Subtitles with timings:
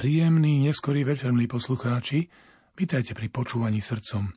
[0.00, 2.24] Príjemný, neskorý večer, milí poslucháči.
[2.72, 4.32] Vítajte pri počúvaní srdcom.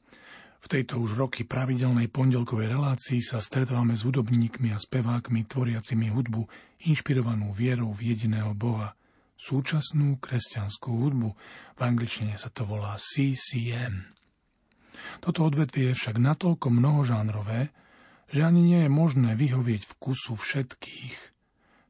[0.59, 6.51] V tejto už roky pravidelnej pondelkovej relácii sa stretávame s hudobníkmi a spevákmi tvoriacimi hudbu,
[6.83, 8.91] inšpirovanú vierou v jediného Boha.
[9.39, 11.31] Súčasnú kresťanskú hudbu.
[11.79, 14.11] V angličtine sa to volá CCM.
[15.23, 17.71] Toto odvetvie je však natoľko mnohožánrové,
[18.27, 21.15] že ani nie je možné vyhovieť vkusu všetkých,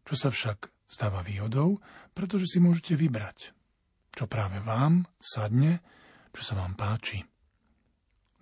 [0.06, 1.82] čo sa však stáva výhodou,
[2.14, 3.63] pretože si môžete vybrať
[4.14, 5.82] čo práve vám sadne,
[6.30, 7.26] čo sa vám páči.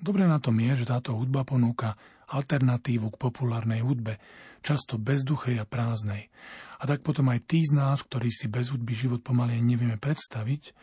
[0.02, 1.96] Dobre na tom je, že táto hudba ponúka
[2.32, 4.18] alternatívu k populárnej hudbe,
[4.66, 6.28] často bezduchej a prázdnej.
[6.82, 10.74] A tak potom aj tí z nás, ktorí si bez hudby život pomaly nevieme predstaviť,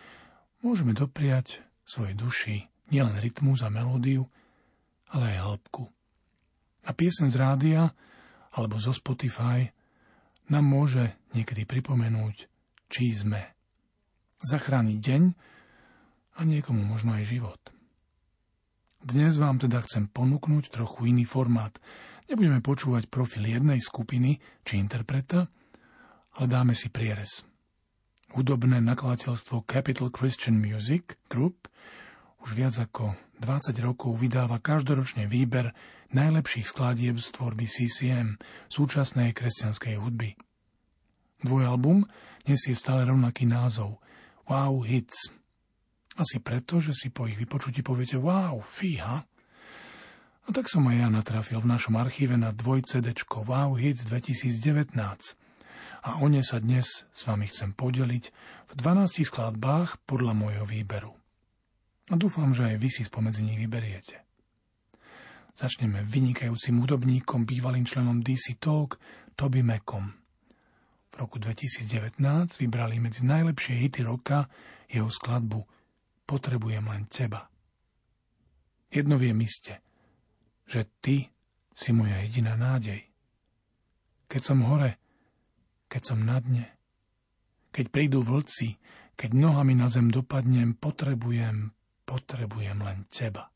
[0.62, 2.56] môžeme dopriať svojej duši
[2.94, 4.30] nielen rytmus a melódiu,
[5.10, 5.84] ale aj hĺbku.
[6.86, 7.90] A piesen z rádia
[8.54, 9.66] alebo zo Spotify
[10.48, 12.48] nám môže niekedy pripomenúť,
[12.88, 13.57] či sme
[14.42, 15.22] zachrániť deň
[16.38, 17.60] a niekomu možno aj život.
[18.98, 21.74] Dnes vám teda chcem ponúknuť trochu iný formát.
[22.26, 25.46] Nebudeme počúvať profil jednej skupiny či interpreta,
[26.38, 27.46] ale dáme si prierez.
[28.34, 31.70] Hudobné nakladateľstvo Capital Christian Music Group
[32.44, 35.72] už viac ako 20 rokov vydáva každoročne výber
[36.12, 38.36] najlepších skladieb z tvorby CCM,
[38.68, 40.34] súčasnej kresťanskej hudby.
[41.42, 42.02] Dvojalbum
[42.50, 44.02] nesie stále rovnaký názov
[44.48, 45.28] Wow Hits.
[46.16, 49.22] Asi preto, že si po ich vypočutí poviete Wow, fíha.
[49.22, 55.36] A tak som aj ja natrafil v našom archíve na dvojcedečko Wow Hits 2019.
[56.08, 58.24] A o ne sa dnes s vami chcem podeliť
[58.66, 61.12] v 12 skladbách podľa môjho výberu.
[62.08, 64.24] A dúfam, že aj vy si spomedzi nich vyberiete.
[65.60, 68.96] Začneme vynikajúcim hudobníkom, bývalým členom DC Talk,
[69.36, 70.17] Toby Macom
[71.18, 72.22] roku 2019
[72.62, 74.46] vybrali medzi najlepšie hity roka
[74.86, 75.66] jeho skladbu
[76.28, 77.48] Potrebujem len teba.
[78.92, 79.80] Jedno viem iste,
[80.68, 81.32] že ty
[81.72, 83.08] si moja jediná nádej.
[84.28, 85.00] Keď som hore,
[85.88, 86.68] keď som na dne,
[87.72, 88.76] keď prídu vlci,
[89.16, 91.72] keď nohami na zem dopadnem, potrebujem,
[92.04, 93.48] potrebujem len teba.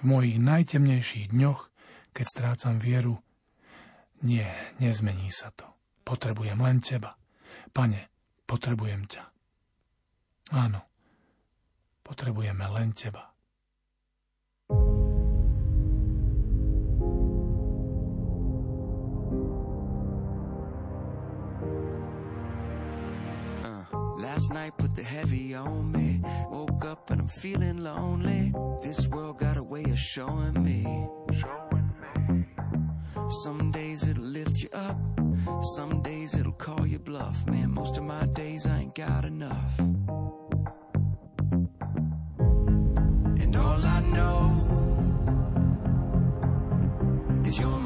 [0.00, 1.60] V mojich najtemnejších dňoch,
[2.16, 3.20] keď strácam vieru,
[4.24, 4.48] nie,
[4.80, 5.77] nezmení sa to.
[6.08, 7.12] Potrebujem len teba.
[7.68, 8.08] Pane,
[8.48, 9.28] potrebujem ťa.
[10.56, 10.80] Áno,
[12.00, 13.28] potrebujeme len teba.
[23.60, 23.84] Uh,
[24.16, 26.24] last night put the heavy on me.
[26.48, 28.56] Woke up and I'm feeling lonely.
[28.80, 30.88] This world got a way of showing me.
[33.44, 34.96] Some days it'll lift you up.
[35.62, 37.46] Some days it'll call you bluff.
[37.46, 39.78] Man, most of my days I ain't got enough.
[43.42, 44.38] And all I know
[47.44, 47.77] is you're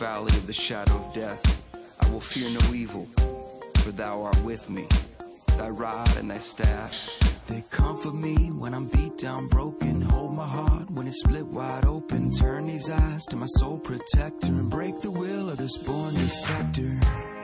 [0.00, 1.42] valley of the shadow of death,
[2.00, 3.04] I will fear no evil,
[3.80, 4.86] for thou art with me.
[5.58, 6.94] Thy rod and thy staff,
[7.48, 10.00] they comfort me when I'm beat down, broken.
[10.00, 12.32] Hold my heart when it's split wide open.
[12.32, 17.39] Turn these eyes to my soul protector and break the will of this born defector.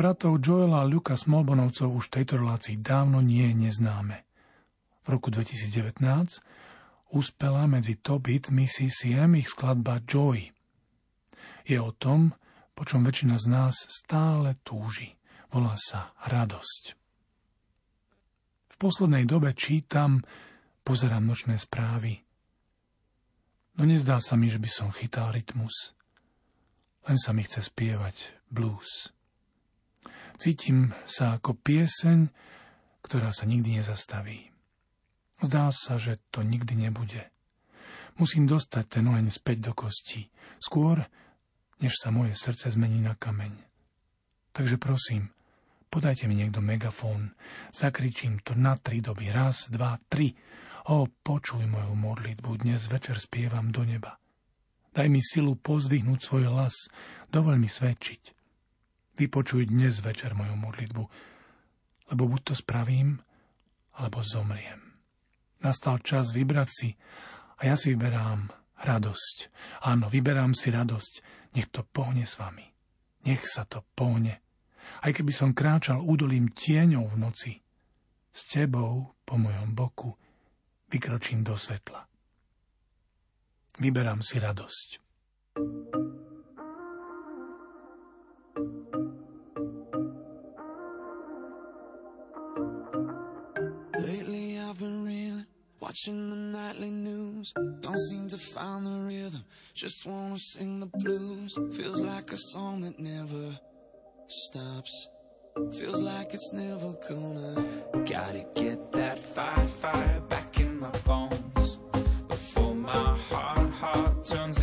[0.00, 4.24] Bratov Joela a Luka Smolbonovcov už v tejto relácii dávno nie je neznáme.
[5.04, 6.00] V roku 2019
[7.12, 10.56] uspela medzi top hit CCM ich skladba Joy.
[11.68, 12.32] Je o tom,
[12.72, 15.20] po čom väčšina z nás stále túži.
[15.52, 16.96] Volá sa radosť.
[18.72, 20.24] V poslednej dobe čítam,
[20.80, 22.24] pozerám nočné správy.
[23.76, 25.92] No nezdá sa mi, že by som chytal rytmus.
[27.04, 29.12] Len sa mi chce spievať blues.
[30.40, 32.32] Cítim sa ako pieseň,
[33.04, 34.48] ktorá sa nikdy nezastaví.
[35.44, 37.28] Zdá sa, že to nikdy nebude.
[38.16, 41.04] Musím dostať ten oheň späť do kostí, skôr,
[41.84, 43.52] než sa moje srdce zmení na kameň.
[44.56, 45.28] Takže prosím,
[45.92, 47.36] podajte mi niekto megafón,
[47.68, 50.32] zakričím to na tri doby, raz, dva, tri.
[50.88, 54.16] O, počuj moju modlitbu, dnes večer spievam do neba.
[54.96, 56.88] Daj mi silu pozvihnúť svoj hlas,
[57.28, 58.39] dovol mi svedčiť
[59.20, 61.04] vypočuj dnes večer moju modlitbu,
[62.10, 63.20] lebo buď to spravím,
[64.00, 64.80] alebo zomriem.
[65.60, 66.88] Nastal čas vybrať si
[67.60, 68.48] a ja si vyberám
[68.80, 69.36] radosť.
[69.84, 71.14] Áno, vyberám si radosť.
[71.52, 72.64] Nech to pohne s vami.
[73.28, 74.40] Nech sa to pohne.
[75.04, 77.52] Aj keby som kráčal údolím tieňov v noci,
[78.32, 80.16] s tebou po mojom boku
[80.88, 82.08] vykročím do svetla.
[83.76, 84.88] Vyberám si radosť.
[85.50, 86.29] thank you
[95.90, 99.44] Watching the nightly news, don't seem to find the rhythm.
[99.74, 101.58] Just wanna sing the blues.
[101.72, 103.58] Feels like a song that never
[104.28, 105.08] stops.
[105.72, 107.66] Feels like it's never gonna.
[108.08, 111.78] Gotta get that fire, fire back in my bones
[112.28, 114.59] before my heart, heart turns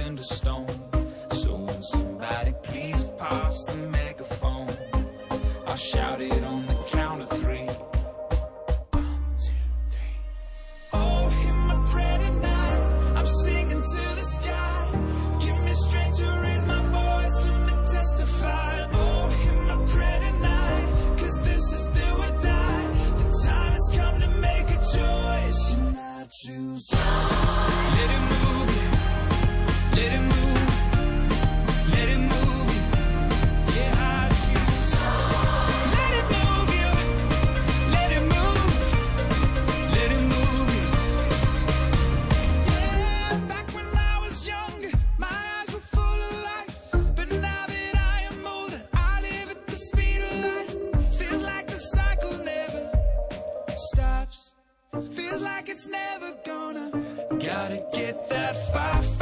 [58.47, 59.16] that's five.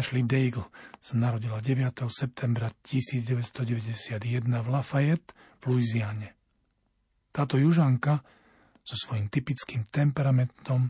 [0.00, 0.64] Ashley Daigle
[0.96, 2.08] sa narodila 9.
[2.08, 6.40] septembra 1991 v Lafayette v Louisiane.
[7.28, 8.24] Táto južanka
[8.80, 10.88] so svojím typickým temperamentom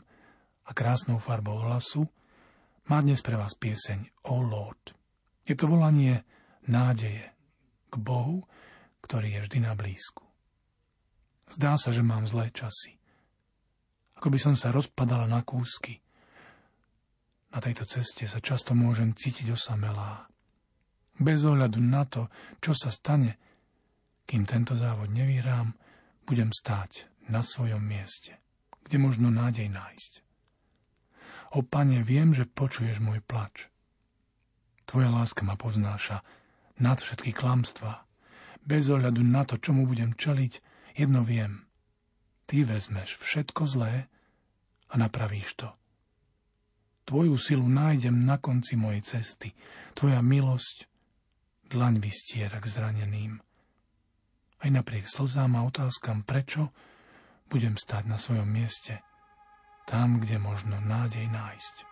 [0.62, 2.06] a krásnou farbou hlasu
[2.86, 4.94] má dnes pre vás pieseň Oh Lord.
[5.42, 6.22] Je to volanie
[6.70, 7.34] nádeje
[7.90, 8.46] k Bohu,
[9.02, 10.22] ktorý je vždy na blízku.
[11.50, 12.94] Zdá sa, že mám zlé časy.
[14.22, 15.98] Ako by som sa rozpadala na kúsky–
[17.50, 20.30] na tejto ceste sa často môžem cítiť osamelá.
[21.20, 22.30] Bez ohľadu na to,
[22.62, 23.36] čo sa stane,
[24.24, 25.74] kým tento závod nevyhrám,
[26.24, 28.38] budem stáť na svojom mieste,
[28.86, 30.12] kde možno nádej nájsť.
[31.58, 33.66] O pane, viem, že počuješ môj plač.
[34.86, 36.22] Tvoja láska ma poznáša
[36.78, 38.06] nad všetky klamstvá.
[38.62, 40.62] Bez ohľadu na to, čomu budem čeliť,
[40.94, 41.66] jedno viem.
[42.46, 44.06] Ty vezmeš všetko zlé
[44.90, 45.79] a napravíš to.
[47.10, 49.50] Tvoju silu nájdem na konci mojej cesty.
[49.98, 50.86] Tvoja milosť
[51.66, 53.42] dlaň vystiera k zraneným.
[54.62, 56.70] Aj napriek slzám a otázkam prečo,
[57.50, 59.02] budem stáť na svojom mieste,
[59.90, 61.89] tam, kde možno nádej nájsť.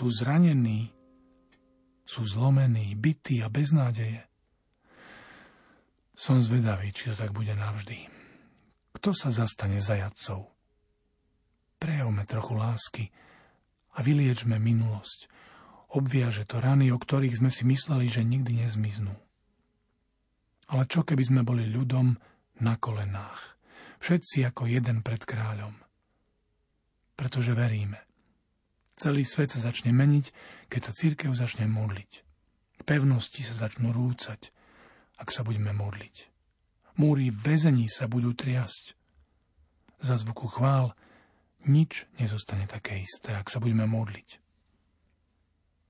[0.00, 0.88] Sú zranení,
[2.08, 4.24] sú zlomení, bytí a bez nádeje.
[6.16, 8.08] Som zvedavý, či to tak bude navždy.
[8.96, 10.48] Kto sa zastane zajadcov?
[11.76, 13.04] Prejavme trochu lásky
[13.92, 15.28] a vyliečme minulosť.
[15.92, 19.12] Obviaže to rany, o ktorých sme si mysleli, že nikdy nezmiznú.
[20.72, 22.16] Ale čo keby sme boli ľudom
[22.64, 23.60] na kolenách?
[24.00, 25.76] Všetci ako jeden pred kráľom.
[27.20, 28.09] Pretože veríme.
[29.00, 30.28] Celý svet sa začne meniť,
[30.68, 32.20] keď sa církev začne modliť.
[32.84, 34.52] Pevnosti sa začnú rúcať,
[35.16, 36.28] ak sa budeme modliť.
[37.00, 38.92] Múry väzení sa budú triasť.
[40.04, 40.92] Za zvuku chvál
[41.64, 44.36] nič nezostane také isté, ak sa budeme modliť.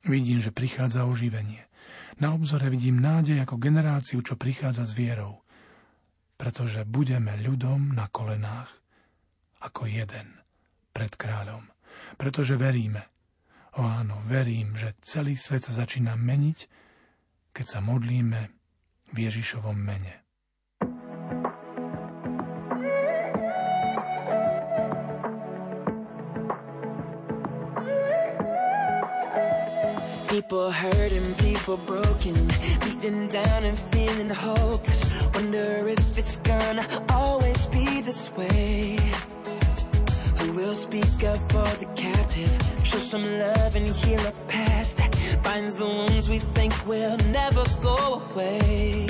[0.07, 1.67] Vidím, že prichádza oživenie.
[2.23, 5.43] Na obzore vidím nádej ako generáciu, čo prichádza s vierou.
[6.39, 8.71] Pretože budeme ľudom na kolenách
[9.67, 10.39] ako jeden
[10.95, 11.67] pred kráľom
[12.17, 13.07] pretože veríme.
[13.79, 16.59] O áno, verím, že celý svet sa začína meniť,
[17.55, 18.41] keď sa modlíme
[19.15, 20.27] v Ježišovom mene.
[30.31, 32.35] People hurting, people broken,
[32.81, 35.11] beaten down and feeling hopeless.
[35.35, 38.99] Wonder if it's gonna always be this way.
[40.71, 42.85] Will speak up for the captive?
[42.85, 47.65] Show some love and heal a past that binds the wounds we think will never
[47.83, 49.09] go away.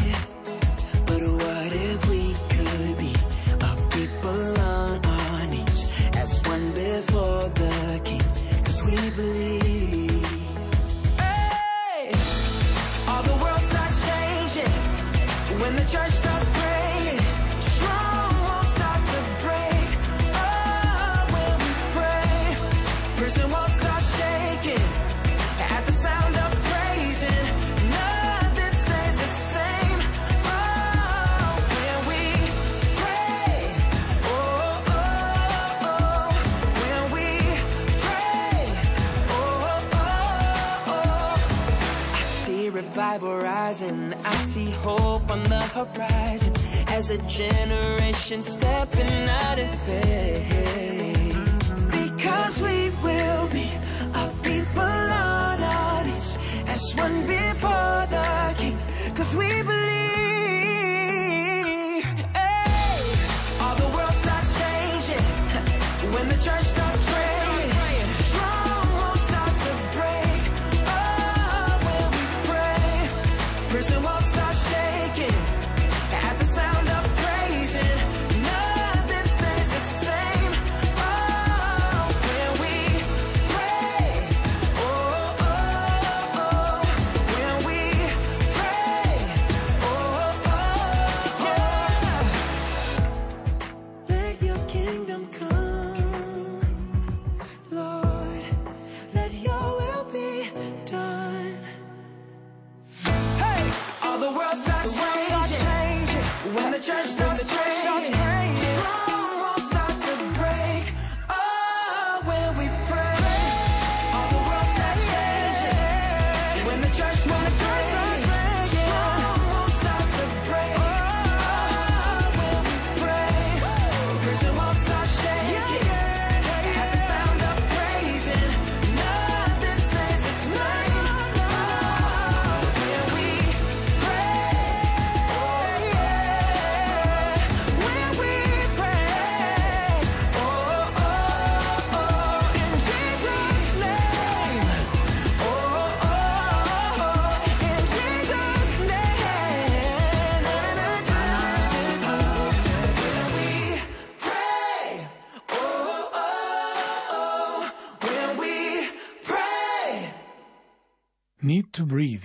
[43.18, 44.14] Rising.
[44.24, 46.54] I see hope on the horizon
[46.88, 51.36] as a generation stepping out of faith.
[51.90, 53.70] Because we will be
[54.14, 58.78] a people on our knees as one before the King.
[59.14, 59.79] Cause we believe.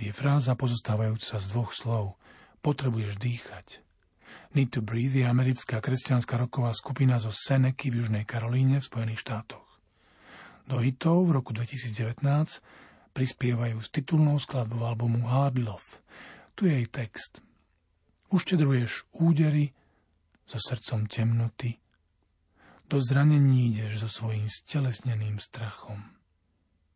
[0.06, 2.14] Je fráza pozostávajúca z dvoch slov.
[2.62, 3.82] Potrebuješ dýchať.
[4.54, 9.26] Need to breathe je americká kresťanská roková skupina zo Seneky v Južnej Karolíne v Spojených
[9.26, 9.66] štátoch.
[10.66, 12.22] Do hitov v roku 2019
[13.12, 16.02] prispievajú s titulnou skladbou albumu Hard Love.
[16.54, 17.42] Tu je jej text.
[18.30, 19.74] Uštedruješ údery
[20.46, 21.82] so srdcom temnoty,
[22.86, 26.06] do zranení ideš so svojím stelesneným strachom.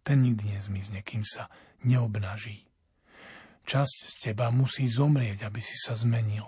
[0.07, 1.51] Ten nikdy nezmizne, kým sa
[1.83, 2.70] neobnaží.
[3.69, 6.47] Časť z teba musí zomrieť, aby si sa zmenil.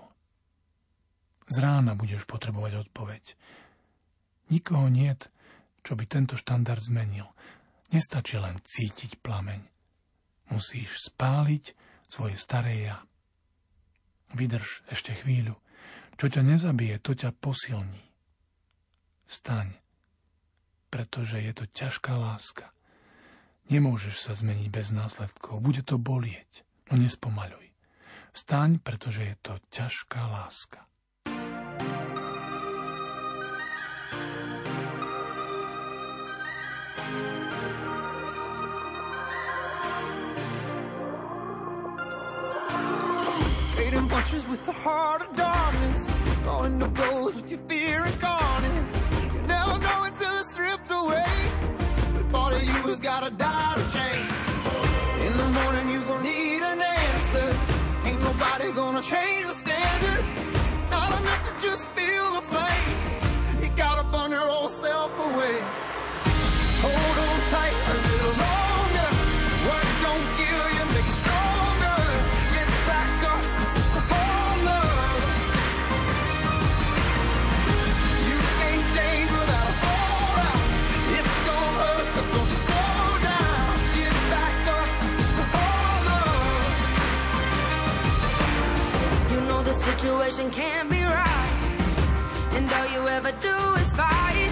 [1.47, 3.23] Z rána budeš potrebovať odpoveď.
[4.49, 5.27] Nikoho niet,
[5.83, 7.27] čo by tento štandard zmenil.
[7.91, 9.61] Nestačí len cítiť plameň.
[10.49, 11.75] Musíš spáliť
[12.09, 12.97] svoje staré ja.
[14.33, 15.59] Vydrž ešte chvíľu.
[16.17, 18.05] Čo ťa nezabije, to ťa posilní.
[19.29, 19.77] Vstaň,
[20.93, 22.69] pretože je to ťažká láska.
[23.71, 27.71] Nemôžeš sa zmeniť bez následkov, bude to bolieť, no nespomaľuj.
[28.33, 30.81] Staň, pretože je to ťažká láska.
[43.73, 46.09] Trading punches with the heart of darkness,
[46.45, 48.85] going to blows with your fear incarnate.
[49.33, 51.25] You're never going till it's stripped away.
[52.31, 54.52] Part of you has gotta die to change.
[58.63, 60.25] Nobody gonna change the standard.
[60.79, 63.61] It's not enough to just feel the flame.
[63.61, 65.82] You gotta burn your old self away.
[90.03, 91.53] Situation can't be right.
[92.55, 94.51] And all you ever do is fight.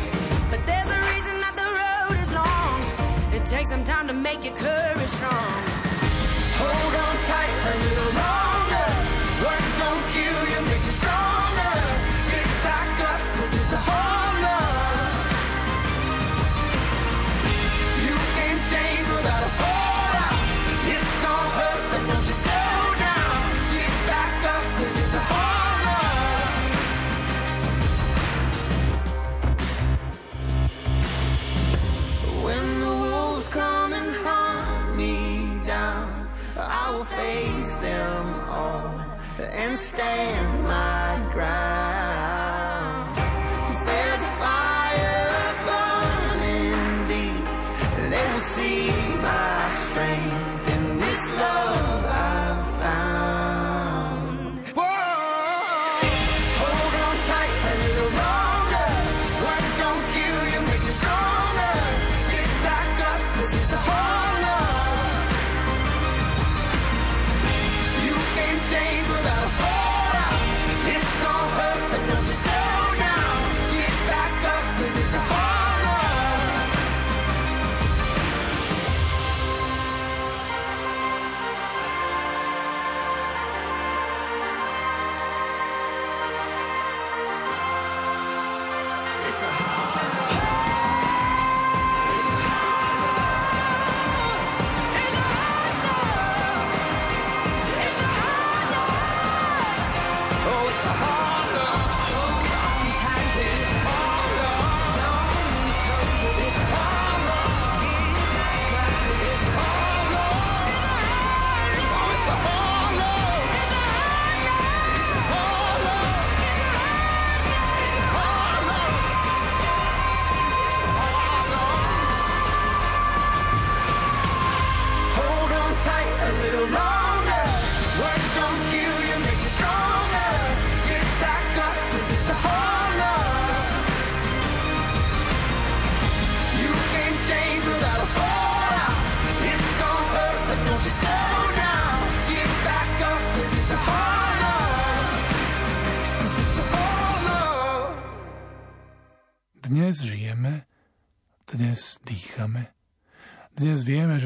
[0.50, 3.34] But there's a reason that the road is long.
[3.34, 5.71] It takes some time to make your courage strong.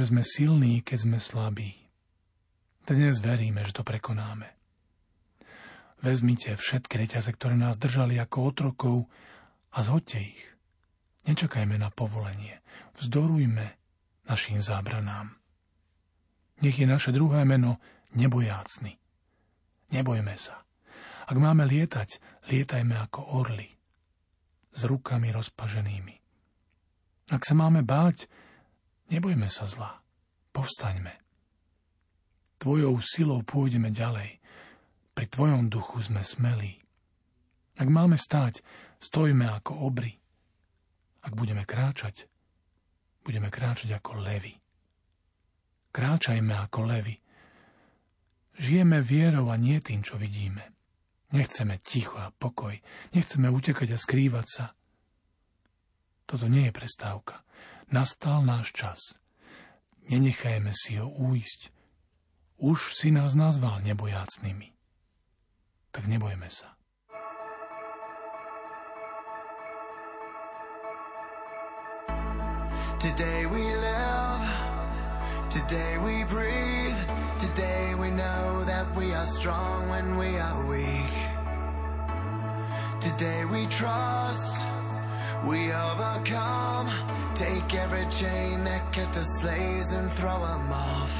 [0.06, 1.74] Sme silní, keď sme slabí.
[2.86, 4.46] Dnes veríme, že to prekonáme.
[6.06, 8.98] Vezmite všetky reťaze, ktoré nás držali ako otrokov
[9.74, 10.42] a zhoďte ich.
[11.26, 12.62] Nečakajme na povolenie.
[12.94, 13.66] Vzdorujme
[14.30, 15.34] našim zábranám.
[16.62, 17.82] Nech je naše druhé meno
[18.14, 19.02] nebojácny.
[19.90, 20.62] Nebojme sa.
[21.26, 22.22] Ak máme lietať,
[22.54, 23.74] lietajme ako orly.
[24.70, 26.16] S rukami rozpaženými.
[27.34, 28.30] Ak sa máme báť,
[29.10, 30.02] nebojme sa zla.
[30.56, 31.14] Povstaňme.
[32.58, 34.40] Tvojou silou pôjdeme ďalej.
[35.16, 36.80] Pri tvojom duchu sme smelí.
[37.76, 38.64] Ak máme stáť,
[39.00, 40.16] stojme ako obry.
[41.24, 42.28] Ak budeme kráčať,
[43.24, 44.56] budeme kráčať ako levy.
[45.92, 47.16] Kráčajme ako levy.
[48.56, 50.76] Žijeme vierou a nie tým, čo vidíme.
[51.36, 52.76] Nechceme ticho a pokoj.
[53.12, 54.66] Nechceme utekať a skrývať sa.
[56.26, 57.45] Toto nie je prestávka.
[57.94, 59.00] Nastal náš čas.
[60.10, 61.70] Nenechajme si ho újsť.
[62.62, 64.74] Už si nás nazval nebojácnými.
[65.94, 66.76] Tak nebojme sa.
[73.06, 74.46] Today we live,
[75.54, 77.02] today we breathe,
[77.38, 81.16] today we know that we are strong when we are weak.
[82.98, 84.58] Today we trust,
[85.46, 86.90] we overcome,
[87.36, 91.14] take every chain that kept us slaves and throw them off.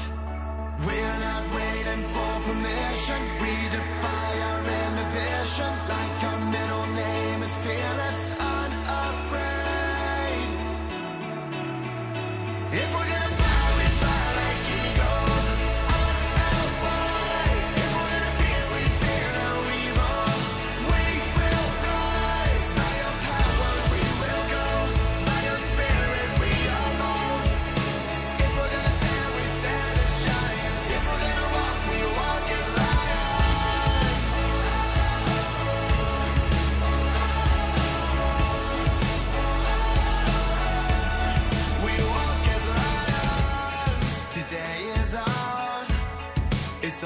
[0.86, 8.05] We're not waiting for permission, we defy our inhibition like our middle name is fearless.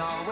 [0.01, 0.30] always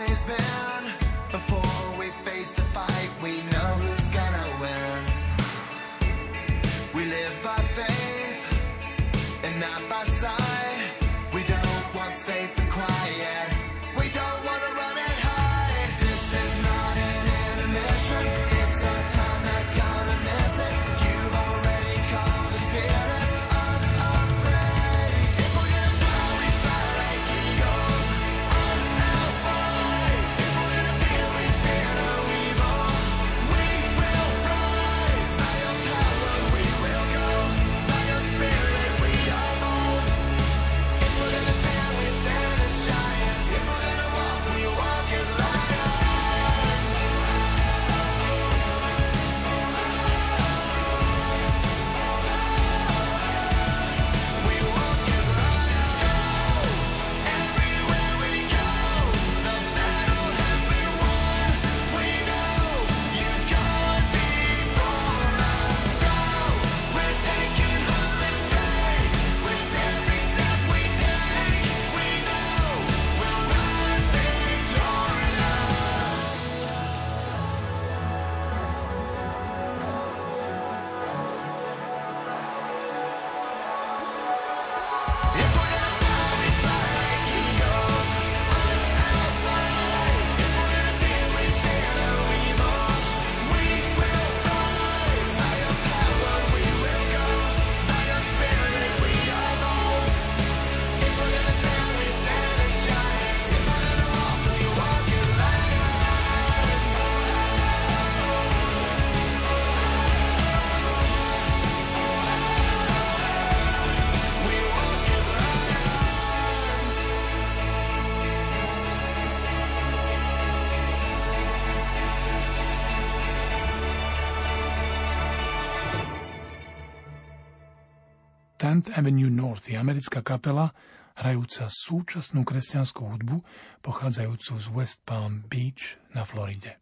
[128.78, 130.70] Tenth Avenue North je americká kapela,
[131.18, 133.42] hrajúca súčasnú kresťanskú hudbu,
[133.82, 136.78] pochádzajúcu z West Palm Beach na Floride.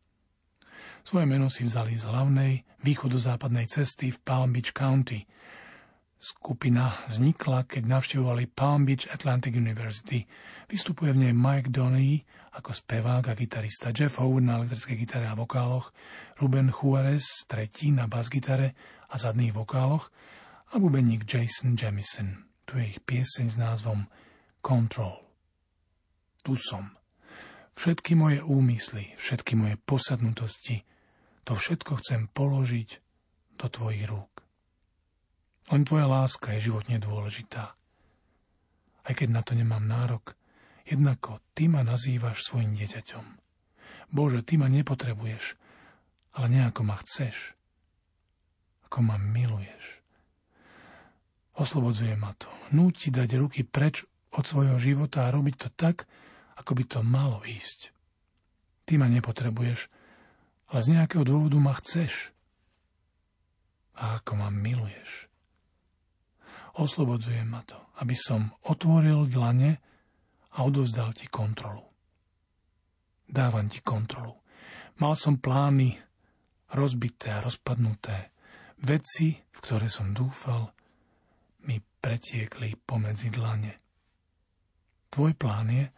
[1.01, 5.25] Svoje meno si vzali z hlavnej východozápadnej cesty v Palm Beach County.
[6.21, 10.29] Skupina vznikla, keď navštevovali Palm Beach Atlantic University.
[10.69, 12.21] Vystupuje v nej Mike Donny
[12.61, 15.97] ako spevák a gitarista, Jeff Howard na elektrickej gitare a vokáloch,
[16.37, 18.77] Ruben Juarez tretí na bas-gitare
[19.09, 20.13] a zadných vokáloch
[20.77, 22.45] a bubeník Jason Jamison.
[22.69, 24.13] Tu je ich pieseň s názvom
[24.61, 25.25] Control.
[26.45, 26.93] Tu som.
[27.73, 30.85] Všetky moje úmysly, všetky moje posadnutosti,
[31.49, 32.91] to všetko chcem položiť
[33.57, 34.45] do tvojich rúk.
[35.73, 37.73] Len tvoja láska je životne dôležitá.
[39.01, 40.37] Aj keď na to nemám nárok,
[40.87, 43.27] Jednako ty ma nazývaš svojim dieťaťom.
[44.15, 45.59] Bože, ty ma nepotrebuješ,
[46.39, 47.59] ale nejako ma chceš.
[48.87, 50.06] Ako ma miluješ.
[51.57, 52.53] Oslobodzuje ma to.
[52.77, 54.05] Núti dať ruky preč
[54.37, 56.05] od svojho života a robiť to tak,
[56.61, 57.93] ako by to malo ísť.
[58.85, 59.89] Ty ma nepotrebuješ,
[60.71, 62.37] ale z nejakého dôvodu ma chceš.
[63.97, 65.33] A ako ma miluješ.
[66.77, 69.81] Oslobodzuje ma to, aby som otvoril dlane
[70.53, 71.89] a odovzdal ti kontrolu.
[73.25, 74.37] Dávam ti kontrolu.
[75.01, 75.97] Mal som plány
[76.77, 78.33] rozbité a rozpadnuté.
[78.85, 80.76] Veci, v ktoré som dúfal,
[82.07, 83.83] pretiekli pomedzi dlane.
[85.11, 85.91] Tvoj plán je,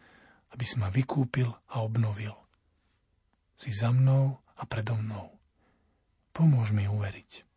[0.57, 2.33] aby si ma vykúpil a obnovil.
[3.53, 5.37] Si za mnou a predo mnou.
[6.33, 7.48] Pomôž mi uveriť.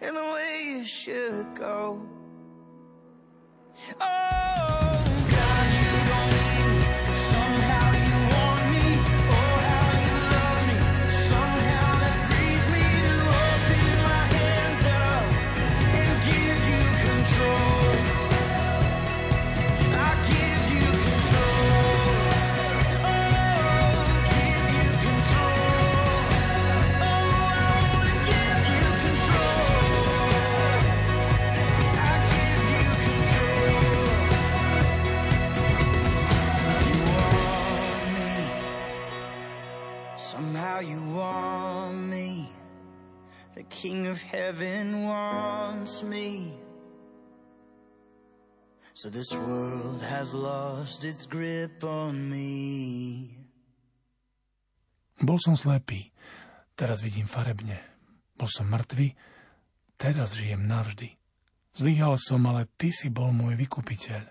[0.00, 2.00] and the way you should go.
[4.00, 4.77] Oh.
[48.98, 53.30] So this world has lost its grip on me.
[55.22, 56.10] Bol som slepý,
[56.74, 57.78] teraz vidím farebne.
[58.34, 59.14] Bol som mŕtvy,
[59.98, 61.14] teraz žijem navždy.
[61.78, 64.22] Zlyhal som, ale ty si bol môj vykupiteľ.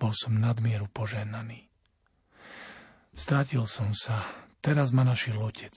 [0.00, 1.68] Bol som nadmieru poženaný.
[3.12, 4.24] Stratil som sa,
[4.64, 5.72] teraz ma našiel otec.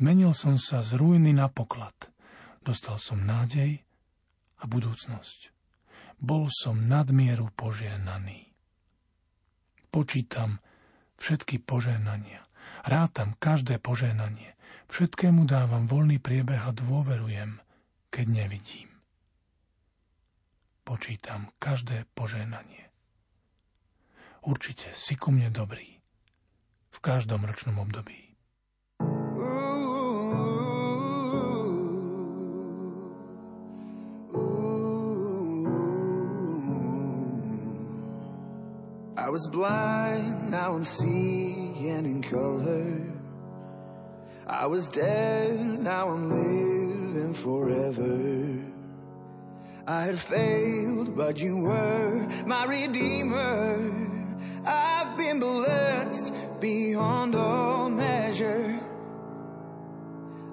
[0.00, 1.92] Zmenil som sa z ruiny na poklad.
[2.64, 3.84] Dostal som nádej
[4.56, 5.52] a budúcnosť.
[6.16, 8.48] Bol som nadmieru poženaný.
[9.92, 10.64] Počítam
[11.20, 12.48] všetky poženania.
[12.88, 14.56] Rátam každé poženanie.
[14.88, 17.60] Všetkému dávam voľný priebeh a dôverujem,
[18.08, 18.88] keď nevidím.
[20.88, 22.88] Počítam každé poženanie.
[24.48, 26.00] Určite si ku mne dobrý.
[26.88, 28.29] V každom ročnom období.
[39.16, 43.00] I was blind, now I'm seeing in color.
[44.44, 48.60] I was dead, now I'm living forever.
[49.86, 53.94] I had failed, but you were my redeemer.
[54.66, 57.79] I've been blessed beyond all.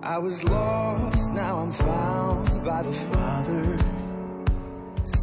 [0.07, 3.77] I was lost, now I'm found by the Father.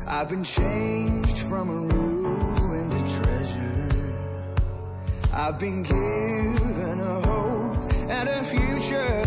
[0.07, 4.15] I've been changed from a ruin to treasure.
[5.35, 9.24] I've been given a hope and a future.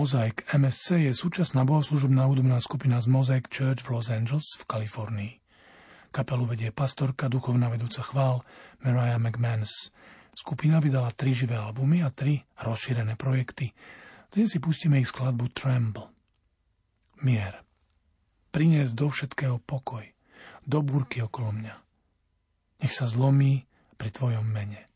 [0.00, 5.32] Mozaik MSC je súčasná bohoslužobná hudobná skupina z Mosaic Church v Los Angeles v Kalifornii.
[6.08, 8.40] Kapelu vedie pastorka, duchovná vedúca chvál
[8.80, 9.92] Mariah McManus.
[10.32, 13.76] Skupina vydala tri živé albumy a tri rozšírené projekty.
[14.32, 16.08] Dnes si pustíme ich skladbu Tremble.
[17.20, 17.60] Mier.
[18.56, 20.08] Priniesť do všetkého pokoj,
[20.64, 21.76] do búrky okolo mňa.
[22.80, 23.68] Nech sa zlomí
[24.00, 24.88] pri tvojom mene.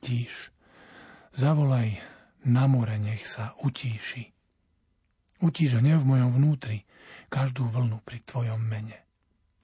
[0.00, 0.48] Tíš.
[1.36, 2.00] Zavolaj
[2.44, 4.32] na more, nech sa utíši.
[5.40, 6.84] Utíže ne v mojom vnútri
[7.32, 9.00] každú vlnu pri tvojom mene.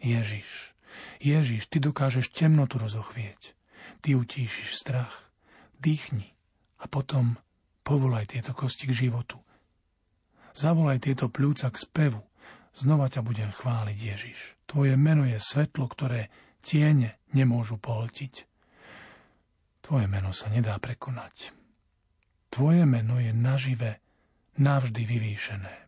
[0.01, 0.77] Ježiš,
[1.21, 3.57] Ježiš, ty dokážeš temnotu rozochvieť.
[4.01, 5.29] Ty utíšiš strach.
[5.77, 6.33] Dýchni
[6.81, 7.37] a potom
[7.85, 9.41] povolaj tieto kosti k životu.
[10.57, 12.21] Zavolaj tieto pľúca k spevu.
[12.77, 14.39] Znova ťa budem chváliť, Ježiš.
[14.69, 18.35] Tvoje meno je svetlo, ktoré tiene nemôžu pohltiť.
[19.85, 21.56] Tvoje meno sa nedá prekonať.
[22.51, 24.01] Tvoje meno je nažive,
[24.59, 25.86] navždy vyvýšené.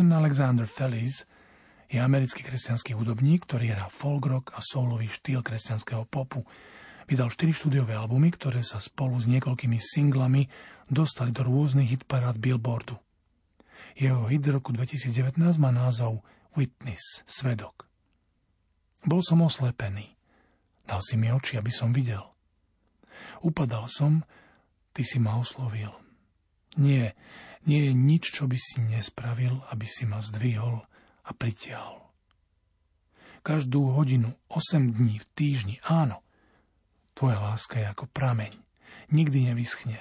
[0.00, 1.28] Jordan Alexander Fellis
[1.84, 6.40] je americký kresťanský hudobník, ktorý hrá folk rock a soulový štýl kresťanského popu.
[7.04, 10.48] Vydal 4 štúdiové albumy, ktoré sa spolu s niekoľkými singlami
[10.88, 12.96] dostali do rôznych hitparád Billboardu.
[13.92, 16.24] Jeho hit z roku 2019 má názov
[16.56, 17.84] Witness, svedok.
[19.04, 20.16] Bol som oslepený.
[20.88, 22.24] Dal si mi oči, aby som videl.
[23.44, 24.24] Upadal som,
[24.96, 25.92] ty si ma oslovil.
[26.80, 27.12] Nie,
[27.68, 30.80] nie je nič, čo by si nespravil, aby si ma zdvihol
[31.26, 32.00] a pritiahol.
[33.40, 36.20] Každú hodinu, 8 dní v týždni, áno.
[37.16, 38.52] Tvoja láska je ako prameň.
[39.12, 39.96] Nikdy nevyschne.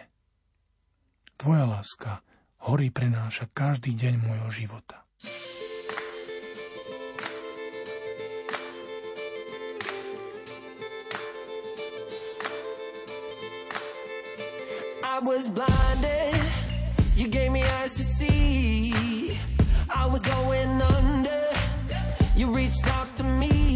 [1.39, 2.19] Tvoja láska
[2.67, 5.07] horí prenáša každý deň môjho života.
[15.19, 16.68] I was blinded,
[17.19, 19.37] you gave me eyes to see.
[19.93, 21.41] I was going under,
[22.37, 23.68] you reached out to me.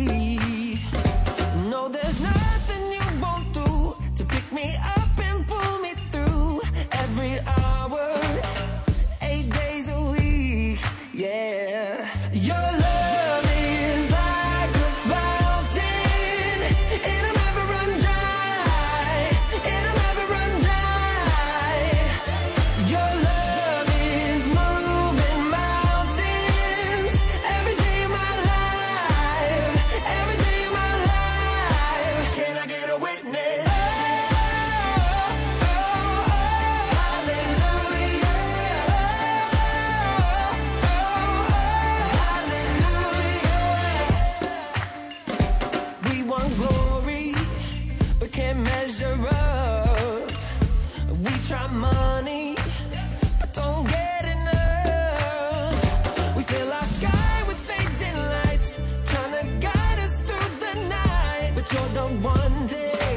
[62.24, 63.13] one day.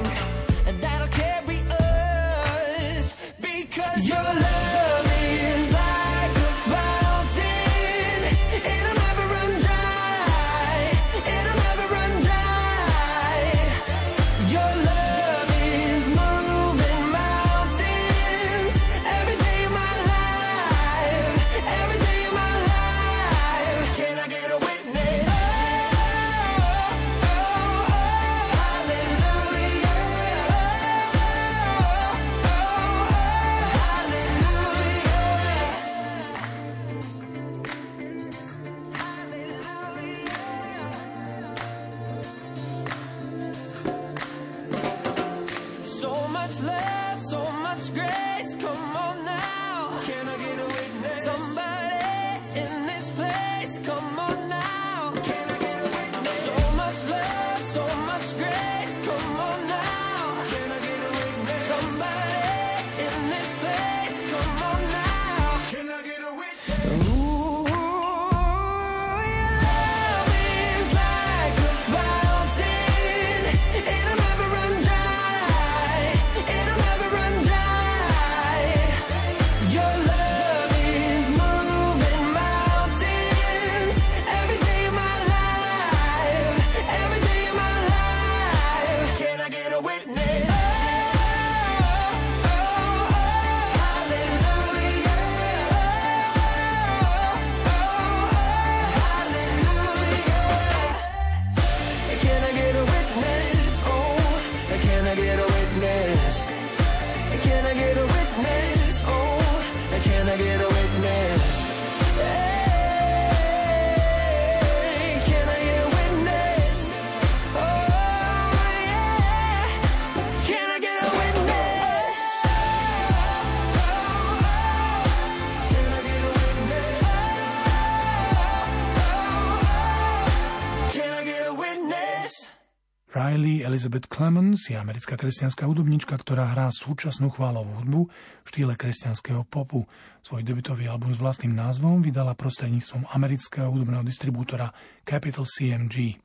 [133.96, 138.02] Elizabeth Clemens je americká kresťanská hudobnička, ktorá hrá súčasnú chválovú hudbu
[138.44, 139.88] v štýle kresťanského popu.
[140.20, 144.68] Svoj debutový album s vlastným názvom vydala prostredníctvom amerického hudobného distribútora
[145.00, 146.20] Capital CMG.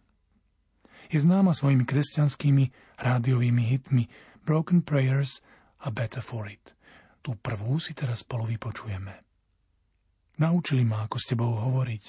[1.15, 4.03] Je známa svojimi kresťanskými rádiovými hitmi
[4.43, 5.39] Broken Prayers
[5.80, 6.76] a Better For It.
[7.24, 9.24] Tú prvú si teraz spolu vypočujeme.
[10.43, 12.03] Naučili ma, ako s tebou hovoriť,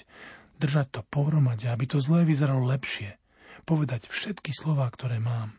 [0.58, 3.21] držať to pohromade, aby to zlé vyzeralo lepšie,
[3.64, 5.56] povedať všetky slová, ktoré mám,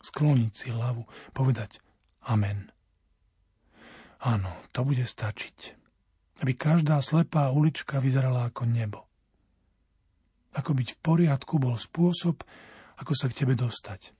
[0.00, 1.04] skloniť si hlavu,
[1.36, 1.80] povedať
[2.28, 2.68] Amen.
[4.20, 5.58] Áno, to bude stačiť,
[6.44, 9.08] aby každá slepá ulička vyzerala ako nebo.
[10.52, 12.44] Ako byť v poriadku bol spôsob,
[13.00, 14.12] ako sa k tebe dostať.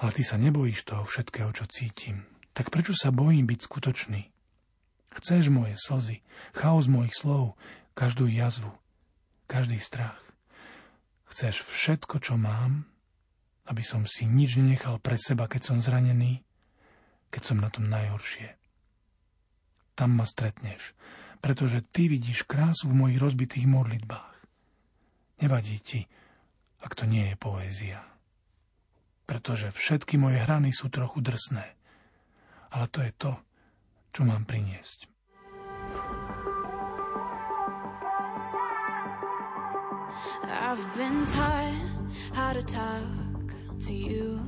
[0.00, 2.24] Ale ty sa nebojíš toho všetkého, čo cítim.
[2.56, 4.22] Tak prečo sa bojím byť skutočný?
[5.14, 6.24] Chceš moje slzy,
[6.56, 7.54] chaos mojich slov,
[7.92, 8.72] každú jazvu,
[9.46, 10.23] každý strach.
[11.34, 12.86] Chceš všetko, čo mám,
[13.66, 16.46] aby som si nič nenechal pre seba, keď som zranený,
[17.34, 18.54] keď som na tom najhoršie.
[19.98, 20.94] Tam ma stretneš,
[21.42, 24.36] pretože ty vidíš krásu v mojich rozbitých modlitbách.
[25.42, 26.06] Nevadí ti,
[26.78, 28.06] ak to nie je poézia.
[29.26, 31.66] Pretože všetky moje hrany sú trochu drsné.
[32.70, 33.34] Ale to je to,
[34.14, 35.10] čo mám priniesť.
[40.60, 41.74] I've been taught
[42.32, 43.02] how to talk
[43.86, 44.40] to you.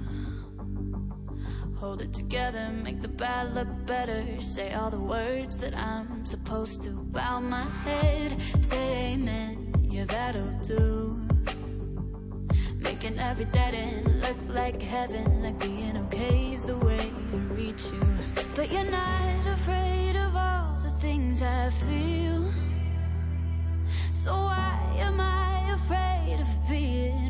[1.77, 4.25] Hold it together, make the bad look better.
[4.41, 6.91] Say all the words that I'm supposed to.
[6.91, 9.75] Bow my head, say amen.
[9.83, 11.21] Yeah, that'll do.
[12.79, 17.85] Making every dead end look like heaven, like being okay is the way to reach
[17.93, 18.07] you.
[18.55, 22.51] But you're not afraid of all the things I feel.
[24.15, 25.36] So why am I
[26.69, 27.26] being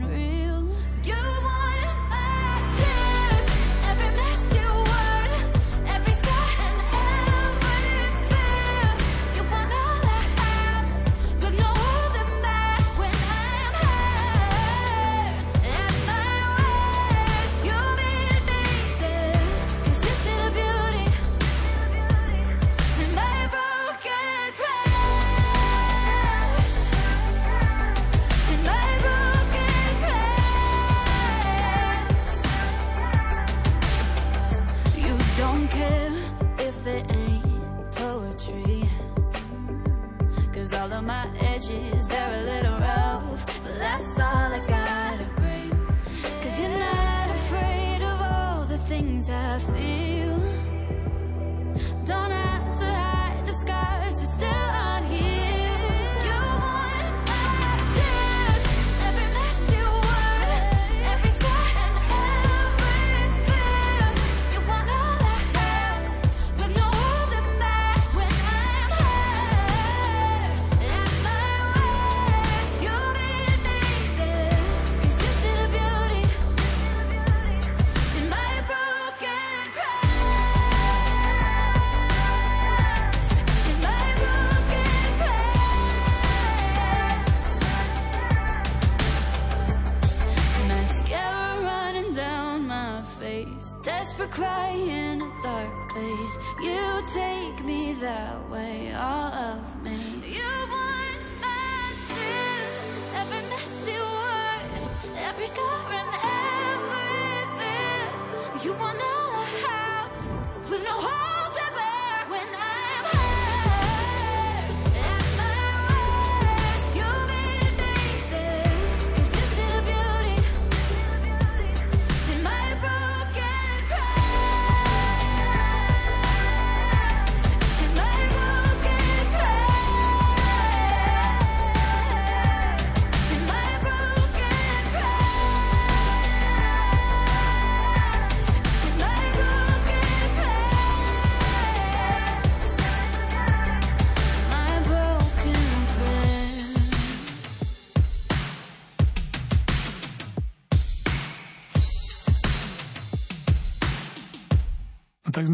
[94.17, 94.29] face.
[94.29, 96.39] Desperate cry in a dark place.
[96.63, 100.23] You take me that way, all of me.
[100.25, 108.65] You want my tears, every messy word, every scar and every fear.
[108.65, 111.26] You want all I have, with no holding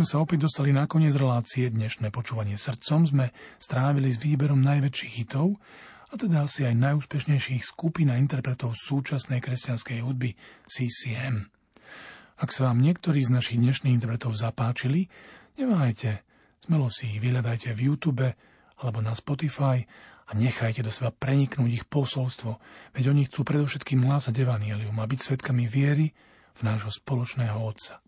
[0.03, 1.70] sme sa opäť dostali na koniec relácie.
[1.70, 3.30] Dnešné počúvanie srdcom sme
[3.62, 5.62] strávili s výberom najväčších hitov,
[6.11, 10.34] a teda asi aj najúspešnejších skupín a interpretov súčasnej kresťanskej hudby
[10.66, 11.46] CCM.
[12.34, 15.07] Ak sa vám niektorí z našich dnešných interpretov zapáčili,
[15.55, 16.26] neváhajte,
[16.66, 18.26] smelo si ich vyhľadajte v YouTube
[18.82, 19.86] alebo na Spotify
[20.26, 22.59] a nechajte do seba preniknúť ich posolstvo,
[22.98, 26.11] veď oni chcú predovšetkým hlásať evanielium a byť svetkami viery
[26.59, 28.03] v nášho spoločného Otca.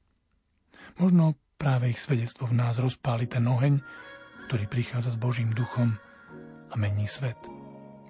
[0.98, 3.80] Možno práve ich svedectvo v nás rozpáli ten oheň,
[4.52, 5.96] ktorý prichádza s Božím duchom
[6.68, 7.40] a mení svet.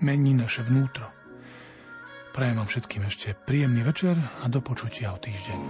[0.03, 1.07] Mení naše vnútro.
[2.35, 5.61] Prajem vám všetkým ešte príjemný večer a do počutia o týždeň.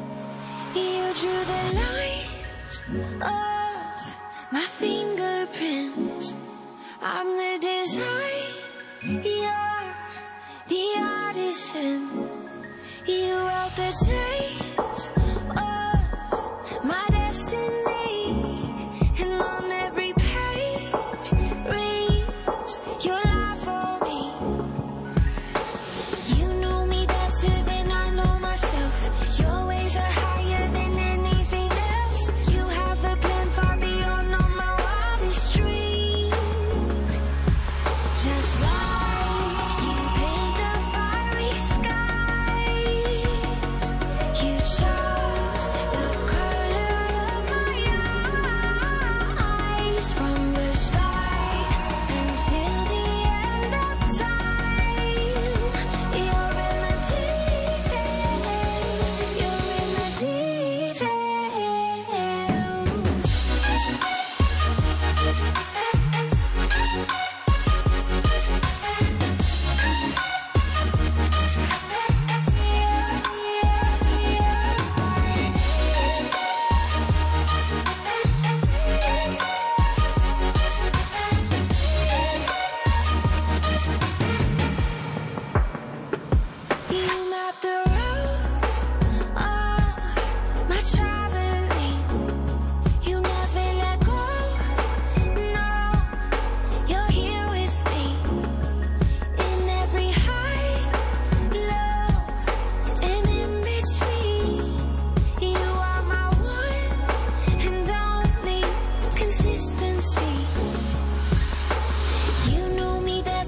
[10.65, 12.09] The artisan.
[13.05, 15.24] You wrote the tales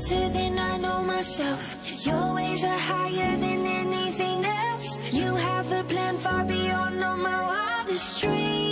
[0.08, 1.76] than I know myself.
[2.06, 4.98] Your ways are higher than anything else.
[5.12, 8.65] You have a plan far beyond all my wildest dreams.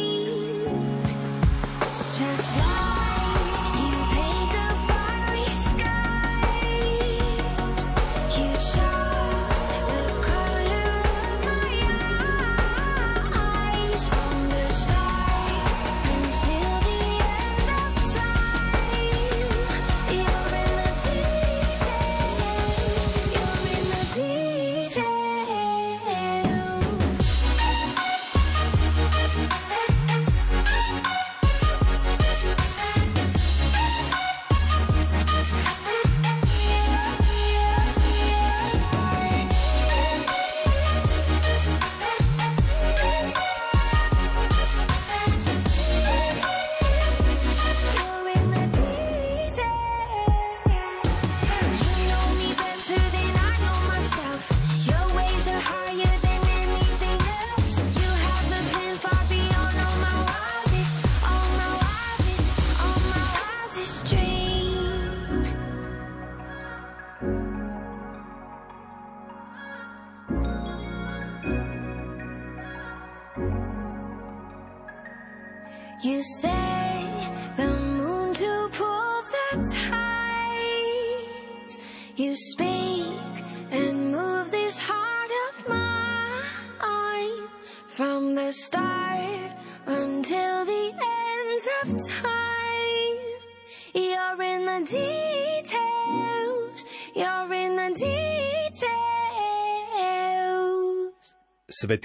[101.75, 101.99] святые